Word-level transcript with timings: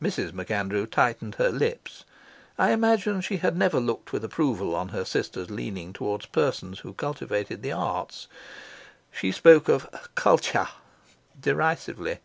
Mrs. 0.00 0.32
MacAndrew 0.32 0.86
tightened 0.86 1.34
her 1.34 1.48
lips. 1.48 2.04
I 2.56 2.70
imagine 2.70 3.16
that 3.16 3.22
she 3.22 3.38
had 3.38 3.56
never 3.56 3.80
looked 3.80 4.12
with 4.12 4.22
approval 4.22 4.76
on 4.76 4.90
her 4.90 5.04
sister's 5.04 5.50
leaning 5.50 5.92
towards 5.92 6.26
persons 6.26 6.78
who 6.78 6.92
cultivated 6.94 7.62
the 7.62 7.72
arts. 7.72 8.28
She 9.10 9.32
spoke 9.32 9.68
of 9.68 9.90
"culchaw" 10.14 10.68
derisively. 11.40 12.20